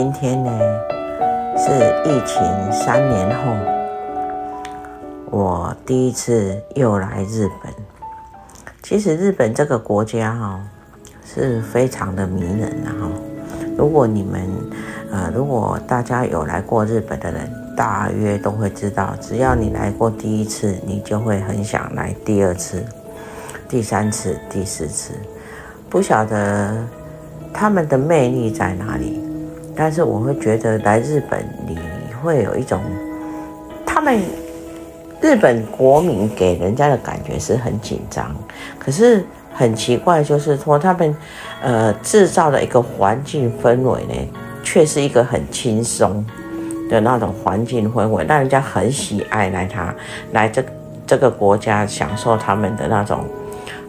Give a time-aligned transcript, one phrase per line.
[0.00, 0.52] 今天呢
[1.56, 1.72] 是
[2.04, 3.52] 疫情三年后，
[5.28, 7.72] 我第一次又来日本。
[8.80, 10.60] 其实日本这个国家哈
[11.24, 13.10] 是非常的迷人的哈。
[13.76, 14.40] 如果你们
[15.10, 22.84] 呃，如果大家有来过日本的人，大约都会知道，只要你来过第一次，你就会很想来第二次、
[23.68, 25.12] 第三次、第四次。
[25.90, 26.86] 不晓得
[27.52, 29.20] 他们的魅力在哪里，
[29.78, 31.78] 但是我会觉得来日本，你
[32.20, 32.82] 会有一种
[33.86, 34.18] 他们
[35.20, 38.34] 日本国民给人家的感觉是很紧张，
[38.76, 41.16] 可是很奇怪，就是说他们
[41.62, 44.14] 呃制造的一个环境氛围呢，
[44.64, 46.26] 却是一个很轻松
[46.90, 49.94] 的那种环境氛围，让人家很喜爱来他
[50.32, 50.64] 来这
[51.06, 53.24] 这个国家享受他们的那种。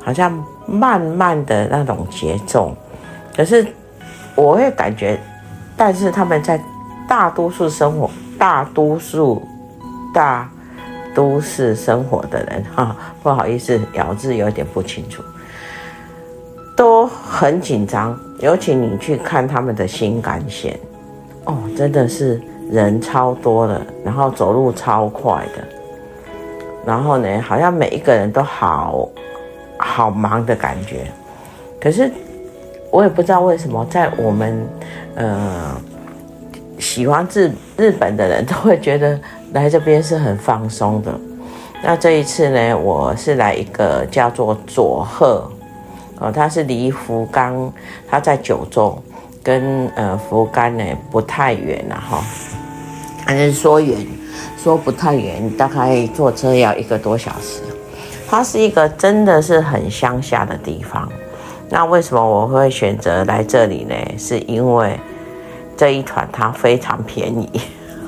[0.01, 0.31] 好像
[0.65, 2.73] 慢慢的那种节奏，
[3.35, 3.67] 可是
[4.33, 5.19] 我会感觉，
[5.79, 6.61] 但是他们在
[7.07, 9.41] 大多数生活、大多数
[10.13, 10.49] 大
[11.15, 15.23] 都市生活的人哈，不好意思，咬字有点不清楚，
[16.75, 18.19] 都很紧张。
[18.39, 20.77] 尤其你去看他们的新干线，
[21.45, 25.63] 哦，真的是人超多的，然后走路超快的，
[26.85, 29.07] 然后呢，好像每一个人都好。
[29.81, 31.09] 好忙的感觉，
[31.79, 32.11] 可是
[32.91, 34.67] 我也不知道为什么，在我们
[35.15, 35.79] 呃
[36.79, 39.19] 喜欢日日本的人都会觉得
[39.53, 41.13] 来这边是很放松的。
[41.81, 45.49] 那这一次呢，我是来一个叫做佐贺
[46.19, 47.71] 哦，它是离福冈，
[48.09, 49.01] 它在九州，
[49.41, 52.21] 跟呃福冈呢不太远了哈。
[53.25, 53.95] 还是说远，
[54.57, 57.61] 说不太远，大概坐车要一个多小时。
[58.27, 61.07] 它是一个真的是很乡下的地方，
[61.69, 63.95] 那为什么我会选择来这里呢？
[64.17, 64.99] 是因为
[65.77, 67.61] 这一团它非常便宜，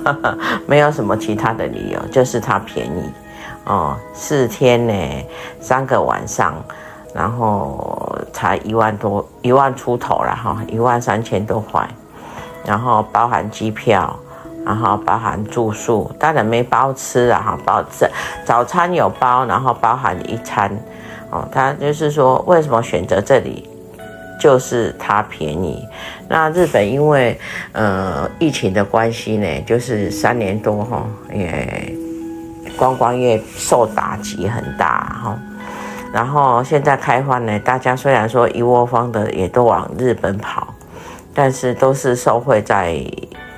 [0.66, 3.09] 没有什么其他的理由，就是它便宜
[3.66, 3.95] 哦。
[4.13, 4.94] 四天呢，
[5.59, 6.55] 三个晚上，
[7.13, 11.88] 然后才一万多，一万出头了哈，一万三千多块，
[12.66, 14.17] 然后包含机票。
[14.63, 18.07] 然后包含住宿，当然没包吃啊，哈，包吃
[18.45, 20.71] 早餐有包，然后包含一餐，
[21.31, 23.68] 哦，他就是说为什么选择这里，
[24.40, 25.84] 就是它便宜。
[26.28, 27.40] 那日本因为
[27.72, 31.96] 呃疫情的关系呢，就是三年多哈，也
[32.78, 35.40] 观光业受打击很大哈，
[36.14, 40.68] 然后现在开放呢，大家虽然说一窝蜂的也都往日本跑，
[41.34, 43.03] 但是都是受惠在。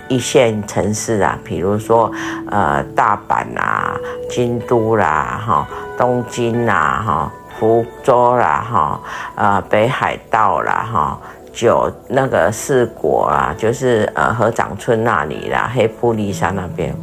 [0.10, 2.12] 一线城市啊，比如说
[2.52, 3.98] 呃大阪啊、
[4.30, 5.68] 京都啦、哈
[5.98, 7.32] 东京啦、哈
[7.64, 9.00] 福州啦、哈
[9.36, 11.18] 呃北海道啦、哈
[11.54, 16.94] 九那个四国啊，就是呃河掌村那里啦、黑部立山那边。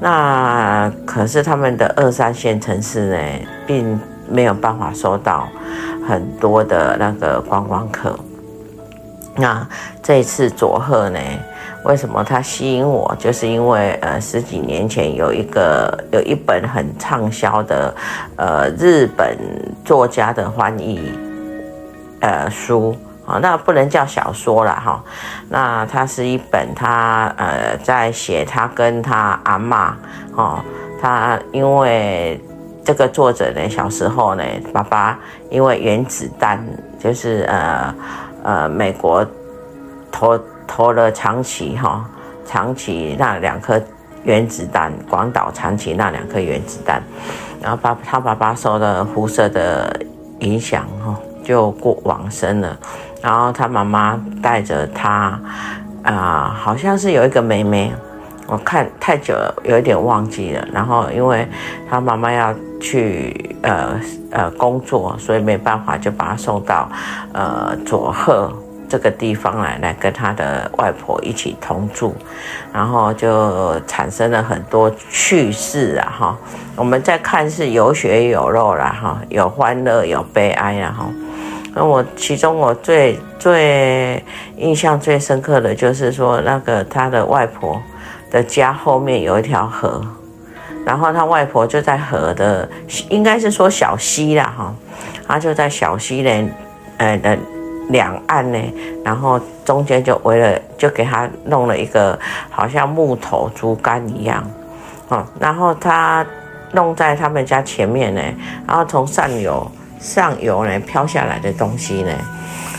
[0.00, 3.18] 那可是他们的二三线城市呢，
[3.66, 3.98] 并
[4.28, 5.48] 没有办法收到
[6.06, 8.14] 很多的那个观光客。
[9.36, 9.66] 那
[10.02, 11.18] 这次佐贺呢？
[11.84, 13.14] 为什么它吸引我？
[13.18, 17.94] 就是因为呃十几年前有一个有一本很畅销的
[18.36, 19.36] 呃日本
[19.84, 21.12] 作家的翻译
[22.20, 22.96] 呃书
[23.26, 25.02] 啊、那不能叫小说了哈、
[25.48, 29.92] 那它是一本他呃在写他跟他阿嬷
[30.34, 30.60] 哦，
[31.00, 32.38] 他因为
[32.84, 35.18] 这个作者呢小时候呢爸爸
[35.50, 36.62] 因为原子弹
[36.98, 37.94] 就是呃
[38.42, 39.26] 呃美国
[40.10, 40.38] 投。
[40.66, 42.04] 投了长崎哈，
[42.44, 43.80] 长崎那两颗
[44.24, 47.02] 原子弹，广岛、长崎那两颗原子弹，
[47.60, 50.00] 然后爸他爸爸受了辐射的
[50.40, 51.14] 影响哈，
[51.44, 52.76] 就过往生了，
[53.22, 55.38] 然后他妈妈带着他，
[56.02, 57.92] 啊、好像是有一个妹妹，
[58.46, 60.66] 我看太久了，有一点忘记了。
[60.72, 61.46] 然后因为
[61.88, 64.00] 他妈妈要去呃
[64.30, 66.88] 呃工作，所以没办法，就把他送到
[67.32, 68.52] 呃佐贺。
[68.94, 72.14] 这个地方来来跟他的外婆一起同住，
[72.72, 76.38] 然后就产生了很多趣事啊哈。
[76.76, 81.06] 我们在看是有血有肉啦哈，有欢乐有悲哀啊哈。
[81.74, 84.22] 那我其中我最最
[84.58, 87.82] 印象最深刻的就是说，那个他的外婆
[88.30, 90.00] 的家后面有一条河，
[90.86, 92.68] 然后他外婆就在河的
[93.08, 94.72] 应该是说小溪啦哈，
[95.26, 96.30] 他就在小溪的
[96.98, 97.36] 呃的。
[97.90, 98.58] 两岸呢，
[99.04, 102.18] 然后中间就围了，就给他弄了一个
[102.50, 104.42] 好像木头竹竿一样，
[105.08, 106.24] 哦，然后他
[106.72, 108.20] 弄在他们家前面呢，
[108.66, 109.70] 然后从上游
[110.00, 112.12] 上游呢飘下来的东西呢，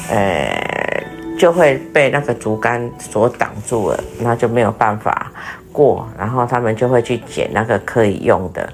[0.10, 1.04] 呃，
[1.38, 5.32] 就会被那个竹竿所挡住了，那就没有办法
[5.72, 8.74] 过，然后他们就会去捡那个可以用的，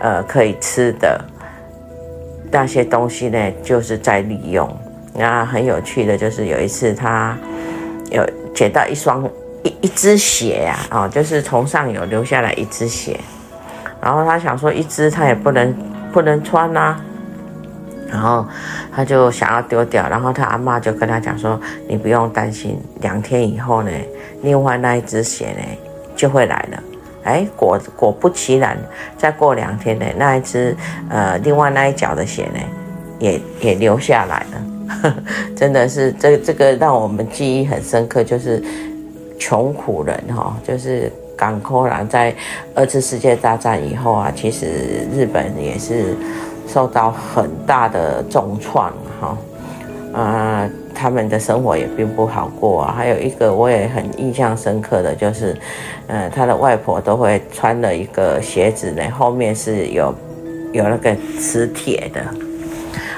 [0.00, 1.18] 呃，可以吃的
[2.50, 4.68] 那些东西呢，就是在利用。
[5.14, 7.36] 那很有趣的就是有一次他
[8.10, 8.24] 有
[8.54, 9.28] 捡到一双
[9.62, 13.18] 一一只鞋呀，啊，就是从上游流下来一只鞋，
[14.00, 15.74] 然后他想说一只他也不能
[16.12, 16.96] 不能穿呐，
[18.10, 18.46] 然后
[18.94, 23.90] 他就想要丢掉，然后他阿嬷就跟他讲说，你不用担心，两天以后呢，
[24.42, 25.62] 另外那一只鞋呢
[26.16, 26.82] 就会来了，
[27.24, 28.78] 哎，果果不其然，
[29.18, 30.74] 再过两天呢，那一只
[31.10, 32.60] 呃另外那一脚的鞋呢
[33.18, 34.62] 也也留下来了。
[35.56, 38.62] 真的是这这个让我们记忆很深刻，就是
[39.38, 42.34] 穷苦人哈，就是港口人在
[42.74, 44.66] 二次世界大战以后啊，其实
[45.14, 46.14] 日本也是
[46.66, 49.38] 受到很大的重创哈，
[50.12, 52.94] 啊，他们的生活也并不好过啊。
[52.96, 55.56] 还有一个我也很印象深刻的就是，
[56.08, 60.14] 呃，他的外婆都会穿了一个鞋子呢，后面是有
[60.72, 62.20] 有那个磁铁的。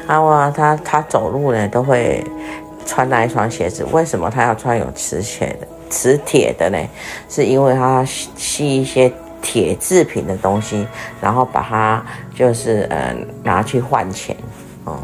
[0.07, 2.25] 然后啊，他他走路呢都会
[2.85, 3.87] 穿那一双鞋子。
[3.93, 6.79] 为什么他要穿有磁铁的磁铁的呢？
[7.29, 9.11] 是因为他吸一些
[9.41, 10.87] 铁制品的东西，
[11.21, 12.05] 然后把它
[12.35, 14.37] 就是呃拿去换钱
[14.85, 14.99] 哦。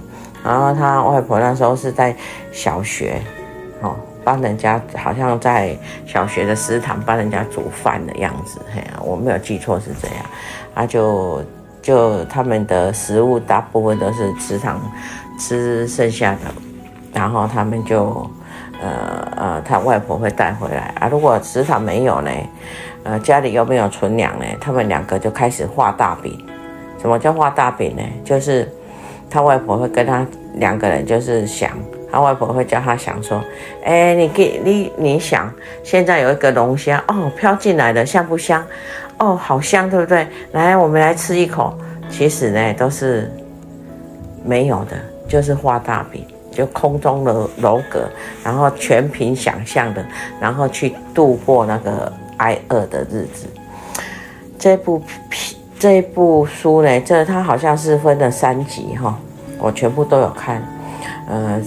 [0.44, 2.14] 然后他外婆那时候是在
[2.52, 3.20] 小学
[3.80, 8.60] 哦，帮人家好像在小学的食堂帮人家煮饭的样子。
[8.74, 10.26] 嘿，我没有记错是这样，
[10.74, 11.42] 他就。
[11.82, 14.80] 就他们的食物大部分都是食堂
[15.38, 16.40] 吃剩下的，
[17.12, 18.28] 然后他们就
[18.80, 21.08] 呃呃，他外婆会带回来啊。
[21.08, 22.30] 如果食堂没有呢，
[23.04, 26.44] 呃，家里又没有存粮呢，他们两个就开始画大饼。
[27.00, 28.02] 什么叫画大饼呢？
[28.24, 28.68] 就是
[29.30, 31.70] 他外婆会跟他两个人就是想，
[32.20, 33.42] 外婆会叫他想说，
[33.84, 38.64] 哎，你给你你想，现在有一个龙虾哦，飘进来了，香不香？
[39.18, 40.26] 哦，好香，对不对？
[40.52, 41.76] 来，我们来吃一口。
[42.10, 43.30] 其实呢，都是
[44.44, 44.96] 没有的，
[45.28, 48.08] 就是画大饼，就空中的楼阁，
[48.42, 50.02] 然后全凭想象的，
[50.40, 53.46] 然后去度过那个挨饿的日子。
[54.58, 55.02] 这部
[55.78, 59.18] 这部书呢，这它好像是分了三集哈，
[59.58, 60.62] 我全部都有看。
[61.28, 61.60] 呃，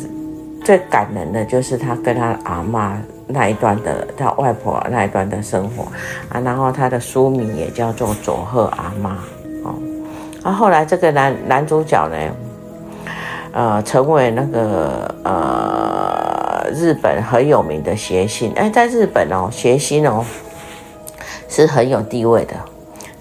[0.64, 2.98] 最感人的就是他跟他阿妈。
[3.34, 5.84] 那一段的他外婆那一段的生活
[6.28, 9.12] 啊，然后他的书名也叫做佐贺阿妈
[9.64, 9.74] 哦。
[10.44, 12.18] 然后后来这个男男主角呢，
[13.54, 18.52] 呃，成为那个呃日本很有名的谐星。
[18.58, 20.26] 哎，在日本哦，谐星哦
[21.48, 22.56] 是很有地位的。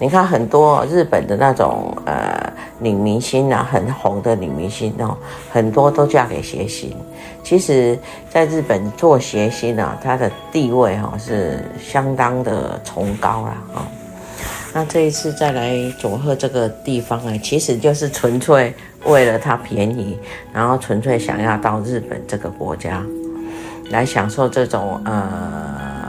[0.01, 2.40] 你看很多日本的那种呃
[2.81, 5.17] 女明星啊，很红的女明星哦，
[5.53, 6.97] 很多都嫁给谐星。
[7.45, 13.63] 其实，在日本做谐星啊，他的地位哈是相当的崇高啦。
[13.73, 13.87] 哈。
[14.73, 18.73] 那这一次再来佐贺这个地方呢，其实就是纯粹
[19.05, 20.17] 为了它便宜，
[20.53, 23.03] 然后纯粹想要到日本这个国家
[23.91, 26.00] 来享受这种呃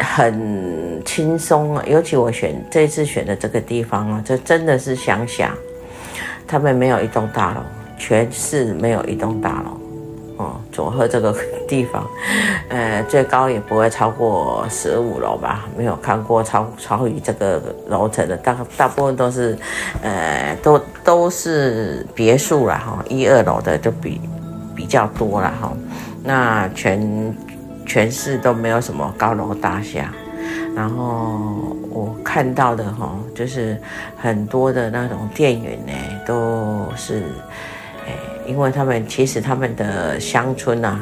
[0.00, 1.84] 很轻松啊。
[1.86, 5.54] 尤其我选这次选的这个地方啊，这真的是乡下，
[6.46, 7.60] 他们没有一栋大楼。
[8.02, 11.36] 全市没有一栋大楼，哦，佐贺这个
[11.68, 12.06] 地方，
[12.70, 15.66] 呃，最高也不会超过十五楼吧？
[15.76, 19.54] 没有看过超超于这个楼层的，大大部分都是，
[20.02, 24.18] 呃，都都是别墅了，哈，一二楼的就比
[24.74, 25.70] 比较多了哈。
[26.24, 26.98] 那全
[27.90, 30.12] 全市都没有什么高楼大厦，
[30.76, 33.76] 然后我看到的哈，就是
[34.16, 35.92] 很多的那种店员呢，
[36.24, 37.24] 都是。
[38.46, 41.00] 因为他们其实他们的乡村啊，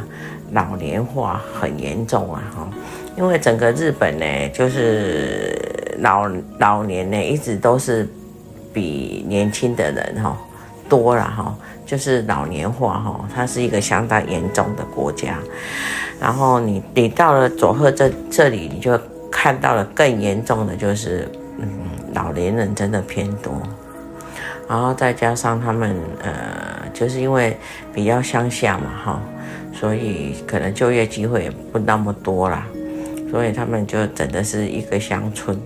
[0.52, 2.68] 老年化很严重啊，哈，
[3.18, 6.26] 因为整个日本呢，就是老
[6.58, 8.08] 老年呢，一直都是
[8.72, 10.36] 比年轻的人哈
[10.88, 11.54] 多了哈，
[11.86, 15.38] 就是老年化哈，它是一个相当严重的国家。
[16.20, 18.98] 然后你你到了佐贺这这里，你就
[19.30, 21.28] 看到了更严重的就是，
[21.58, 21.68] 嗯，
[22.14, 23.52] 老年人真的偏多。
[24.68, 26.32] 然后再加上他们呃，
[26.92, 27.56] 就是因为
[27.94, 29.22] 比较乡下嘛，哈，
[29.72, 32.66] 所以可能就业机会也不那么多啦，
[33.30, 35.58] 所以他们就真的是一个乡村。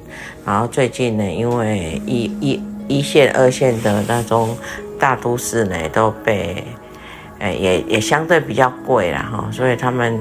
[0.45, 4.57] 然后最近呢，因为一一一线、二线的那种
[5.03, 6.65] 大都市呢，都被，
[7.41, 10.17] 呃，也也相对比较贵啦，哈，所以他们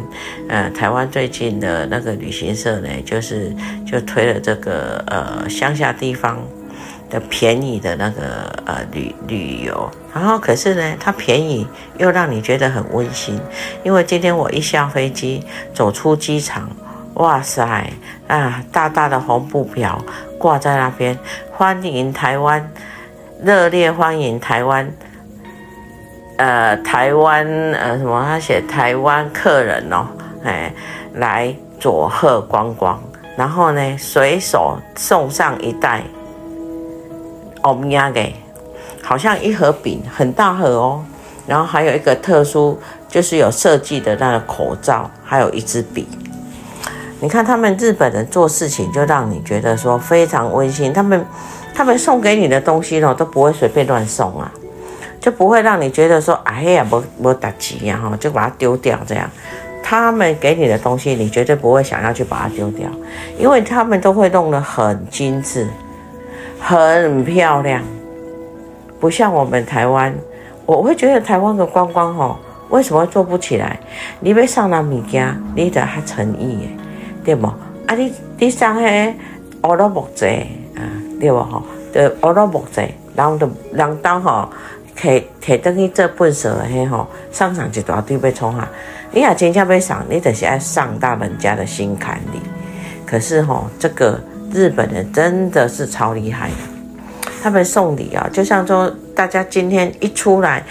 [0.49, 6.39] 呃，台湾最近的那个旅行社呢，就是就推了这个呃乡下地方。
[7.11, 13.37] 的便宜的那个呃旅旅游，然后可是呢，它便宜又让你觉得很温馨，
[13.83, 16.69] 因为今天我一下飞机走出机场，
[17.15, 17.91] 哇塞
[18.27, 20.01] 啊，大大的红布条
[20.39, 21.19] 挂在那边，
[21.51, 22.71] 欢迎台湾，
[23.43, 24.87] 热烈欢迎台湾，
[26.37, 27.43] 呃台湾
[27.73, 28.23] 呃什么？
[28.23, 30.05] 他写台湾客人哦，
[30.43, 30.71] 哎
[31.15, 33.01] 来佐贺观光，
[33.35, 36.03] 然后呢随手送上一袋。
[37.63, 38.35] 欧米亚给，
[39.01, 41.03] 好像一盒饼，很大盒哦。
[41.47, 46.07] 然后还有一个特殊，就是有设计的那个口罩，还有一支笔。
[47.19, 50.93] 你看他们日本人做事情，就让你觉得说非常温馨。
[50.93, 51.23] 他们
[51.81, 54.51] 他们送给你的东西呢，都不会随便乱送啊，
[55.19, 59.27] 就不会让你觉得说哎呀，不不打击呀哈，就把它丢掉这样。
[59.81, 62.87] 他们给你的东西，你绝对不会想要去把它丢掉，
[63.35, 65.67] 因为他们都会弄得很精致。
[66.59, 67.81] 很漂亮，
[68.99, 70.13] 不像我们台湾，
[70.67, 72.37] 我会觉得台湾的观光吼，
[72.69, 73.79] 为什么做不起来？
[74.19, 76.69] 你要送人物件，你得还诚意，
[77.25, 77.47] 对不？
[77.87, 79.13] 啊你，你你送迄
[79.63, 80.81] 乌鲁木齐啊，
[81.19, 81.63] 对不吼？
[81.93, 84.49] 的乌鲁木齐，然后就人当吼，
[84.97, 88.67] 摕摕等于这本色的迄吼，上上一大堆要创哈。
[89.11, 92.39] 你也真正要送，你就是要上到人家的心坎里。
[93.05, 94.19] 可是吼，这个。
[94.53, 96.55] 日本人真的是超厉害的，
[97.41, 100.61] 他们送礼啊，就像说大家今天一出来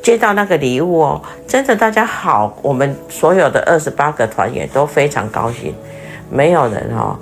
[0.00, 5.74] 接到那个礼物哦，真的大家好，我们所有的二十八个团员都非常高兴，
[6.30, 7.18] 没有人哦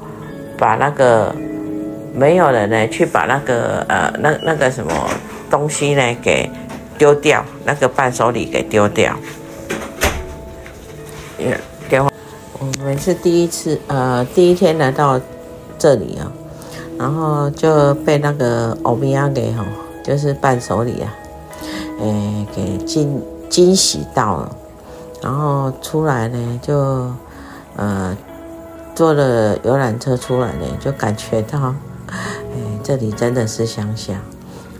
[0.59, 1.35] 把那个
[2.15, 4.93] 没有人呢去把那个呃那那个什么
[5.51, 6.51] 东西呢给
[6.99, 9.17] 丢掉，那个伴手礼给丢掉。
[11.39, 12.11] 也电话，
[12.59, 15.21] 我们是第一次呃第一天来到。
[15.79, 16.31] 这里啊，
[16.97, 19.65] 然后就被那个欧米亚给哈，
[20.05, 21.13] 就是伴手礼啊，
[21.99, 24.57] 诶，给惊惊喜到了。
[25.21, 27.11] 然后出来呢，就
[27.75, 28.17] 呃
[28.95, 31.75] 坐了游览车出来呢，就感觉到，
[32.13, 34.15] 哎，这里真的是乡下。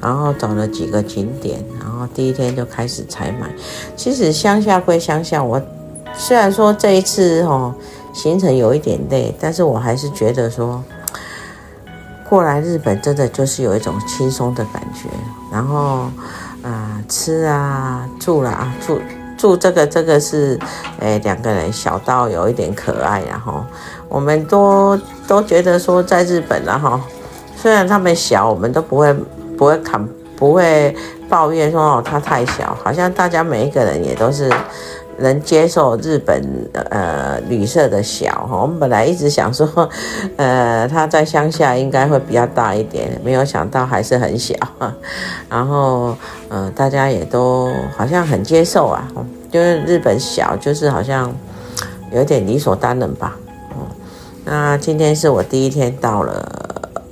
[0.01, 3.49] 然后走了几个景点，然后第一天就开始采买。
[3.97, 5.63] 其实乡下归乡下，我
[6.15, 7.75] 虽然说这一次哦。
[8.15, 10.85] 行程有一点累，但是我还是觉得说，
[12.29, 15.09] 过来日本真的就是有一种轻松的感觉。
[15.51, 16.11] 然后，
[16.63, 19.01] 啊、吃啊，住啦，啊，住
[19.39, 20.59] 住这个这个是，
[21.01, 23.65] 哎，两个人小到有一点可爱，然后
[24.11, 24.95] 我们都
[25.27, 27.01] 都觉得说在日本，然后
[27.63, 29.15] 虽然他们小，我们都不会
[29.57, 30.05] 不会看
[30.35, 30.93] 不会
[31.29, 34.51] 抱怨说哦他太小，好像大家每一个人也都是。
[35.19, 36.43] 能接受日本
[36.91, 39.89] 呃旅社的小哈，我们本来一直想说，
[40.37, 44.55] 呃，他在乡下应该会比较大一点，没有想到还是很小。
[45.51, 46.17] 然后
[46.49, 49.07] 呃，大家也都好像很接受啊，
[49.51, 51.33] 就是日本小，就是好像
[52.11, 53.37] 有点理所当然吧。
[54.45, 56.62] 那今天是我第一天到了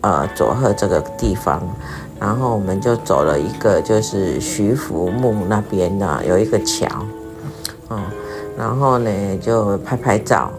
[0.02, 1.62] 呃佐贺这个地方，
[2.18, 6.86] 然后我们就走了一个就是徐福木那边呢，有一个桥。
[7.90, 8.00] 嗯，
[8.56, 10.50] 然后呢，就拍拍照，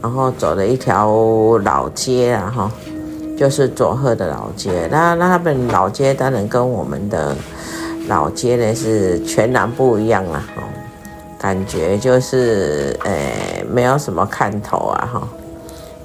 [0.00, 2.72] 然后走了一条老街啊，哈，
[3.36, 4.88] 就是佐贺的老街。
[4.90, 7.34] 那那他们老街当然跟我们的
[8.08, 10.62] 老街呢是全然不一样了，哈，
[11.38, 15.28] 感觉就是诶没有什么看头啊，哈。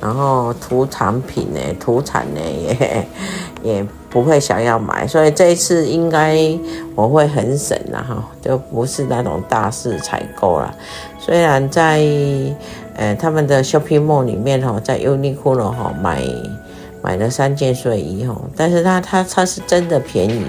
[0.02, 3.08] 然后土产品呢， 土产呢也
[3.76, 6.36] 也不会想要买，所以这一次应该
[6.96, 10.74] 我会很省了哈，就不是那种大肆采购了。
[11.20, 12.02] 虽然在
[12.96, 16.22] 呃他们的 shopping mall 里面哈，在 Uniqlo 哈买
[17.04, 20.44] 买了三件睡衣哈，但是它它它是真的便宜，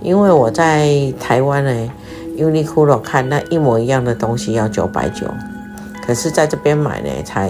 [0.00, 1.92] 因为我在台湾呢
[2.38, 5.26] Uniqlo 看那一模一样的东西要九百九，
[6.04, 7.48] 可是在这边买呢才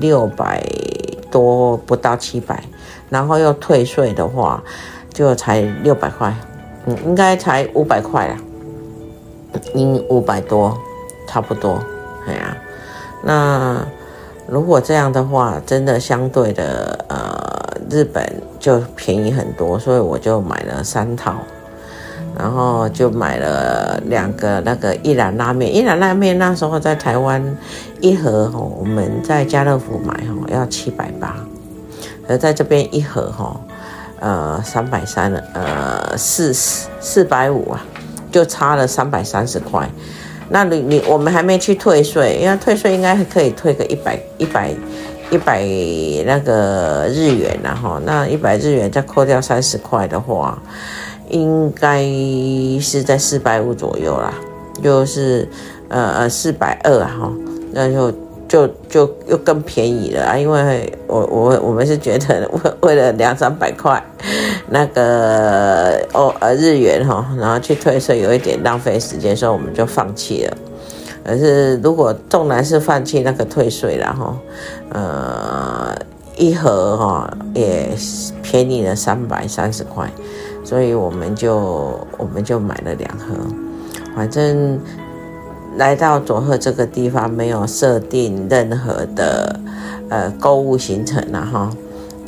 [0.00, 0.62] 六百
[1.30, 2.62] 多，不到七百，
[3.08, 4.62] 然后又退税的话，
[5.12, 6.34] 就才六百块，
[6.84, 8.36] 嗯，应该才五百块啦，
[9.74, 10.76] 应五百多，
[11.26, 11.80] 差不多，
[12.26, 12.56] 哎呀、啊，
[13.22, 13.86] 那
[14.46, 18.22] 如果这样的话，真的相对的，呃，日本
[18.60, 21.34] 就便宜很多，所以我就买了三套。
[22.38, 27.42] 然后就买了两个那个一兰拉面，一兰拉面那时候在台湾
[28.00, 31.36] 一盒哈，我们在家乐福买哈要七百八，
[32.28, 33.58] 而在这边一盒哈，
[34.20, 37.82] 呃三百三了，呃四四百五啊，
[38.30, 39.88] 就差了三百三十块。
[40.50, 44.70] 那你你我们还没去退税，因为退税应该可以退个一百一百
[45.30, 45.62] 一百
[46.26, 50.58] 那个日元然后那一百日元再扣掉三十块的话。
[51.28, 52.04] 应该
[52.80, 54.32] 是在四百五左右啦，
[54.82, 55.48] 就是
[55.88, 57.32] 呃呃四百二哈，
[57.72, 58.12] 那就
[58.48, 60.36] 就就又更便宜了啊！
[60.36, 64.00] 因为我我我们是觉得为为了两三百块
[64.70, 70.56] 那个哦呃日元哈，然后去退税有一点浪费时间，所以我们就放弃了。
[71.24, 74.36] 可是如果纵然是放弃那个退税了哈，
[74.90, 75.96] 呃
[76.36, 77.88] 一盒哈也
[78.42, 80.08] 便宜了三百三十块。
[80.66, 83.36] 所以我们就我们就买了两盒，
[84.16, 84.80] 反正
[85.76, 89.60] 来到佐贺这个地方没有设定任何的
[90.08, 91.70] 呃购物行程了哈，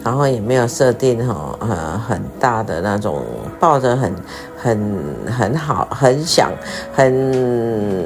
[0.04, 3.24] 然后也没有设定哈呃很大的那种
[3.58, 4.14] 抱着很
[4.56, 4.94] 很
[5.36, 6.52] 很好很想
[6.92, 8.04] 很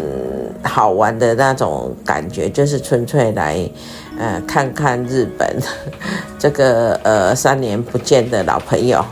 [0.63, 3.69] 好玩的那种感觉，就是纯粹来
[4.19, 5.47] 呃看看日本
[6.39, 9.05] 这个呃三年不见的老朋友。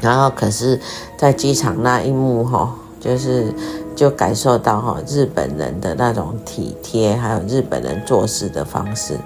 [0.00, 0.80] 然后，可是，
[1.16, 3.52] 在机场那一幕哈，就是
[3.94, 9.18] 就感受到哈日本人的那种体贴，还有日本人做事的方式。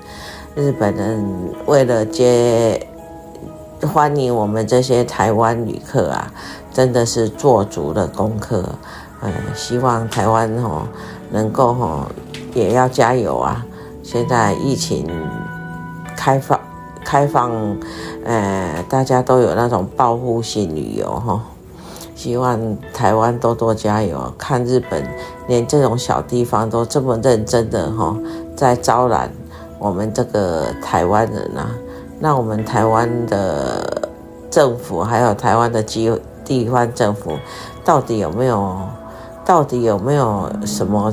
[0.54, 1.24] 日本人
[1.66, 2.86] 为了接
[3.92, 6.32] 欢迎我们这些台湾旅客啊，
[6.72, 8.64] 真的是做足了功课。
[9.22, 10.86] 嗯，希望台湾哦
[11.30, 12.06] 能够哦
[12.52, 13.64] 也要加油啊！
[14.02, 15.08] 现在疫情
[16.16, 16.60] 开放。
[17.04, 17.52] 开放，
[18.24, 21.40] 呃，大家都有那种报复性旅游哈，
[22.14, 22.58] 希望
[22.92, 24.32] 台湾多多加油。
[24.38, 25.06] 看日本
[25.46, 28.16] 连这种小地方都这么认真的哈，
[28.56, 29.30] 在招揽
[29.78, 31.70] 我们这个台湾人啊，
[32.18, 34.08] 那我们台湾的
[34.50, 36.10] 政府还有台湾的机
[36.44, 37.32] 地方政府，
[37.84, 38.76] 到底有没有，
[39.44, 41.12] 到底有没有什么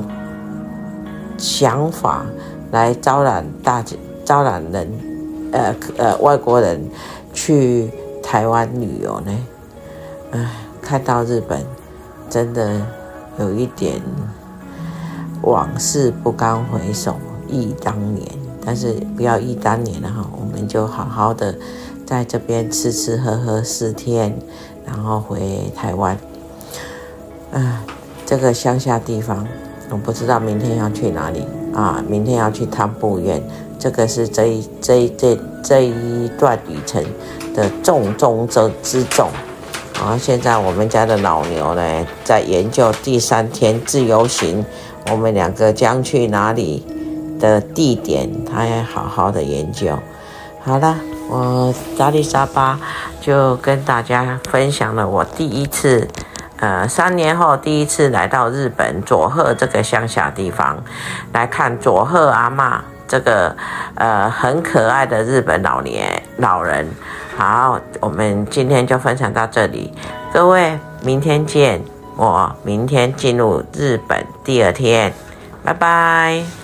[1.36, 2.24] 想法
[2.70, 5.11] 来招揽大家招揽人？
[5.52, 6.80] 呃呃，外国人
[7.32, 7.90] 去
[8.22, 9.38] 台湾旅游呢，
[10.32, 11.60] 唉，看到日本，
[12.28, 12.80] 真的
[13.38, 14.00] 有一点
[15.42, 17.16] 往事不堪回首，
[17.48, 18.26] 忆当年。
[18.64, 21.54] 但是不要忆当年了哈，我们就好好的
[22.06, 24.38] 在这边吃吃喝喝四天，
[24.86, 26.16] 然后回台湾。
[27.52, 27.82] 啊，
[28.24, 29.46] 这个乡下地方，
[29.90, 32.02] 我不知道明天要去哪里啊？
[32.08, 33.42] 明天要去汤布院。
[33.82, 37.04] 这个是这一这一这这一段旅程
[37.52, 39.28] 的重中之之重。
[39.94, 44.64] 然后现在我们家的老牛呢，在研究第三天自由行，
[45.10, 46.86] 我们两个将去哪里
[47.40, 49.98] 的地点，他也好好的研究。
[50.64, 50.96] 好了，
[51.28, 52.78] 我扎丽莎巴
[53.20, 56.06] 就跟大家分享了我第一次，
[56.58, 60.84] 呃，三年后第一次来到日本佐贺这个乡下地方，
[61.32, 62.78] 来看佐贺阿嬷。
[63.12, 63.54] 这个
[63.96, 66.88] 呃很可爱的日本老年老人，
[67.36, 69.92] 好，我们今天就分享到这里，
[70.32, 71.82] 各位明天见，
[72.16, 75.12] 我明天进入日本第二天，
[75.62, 76.61] 拜拜。